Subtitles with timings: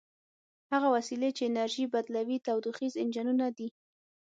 [0.71, 3.67] هغه وسیلې چې انرژي بدلوي تودوخیز انجنونه دي.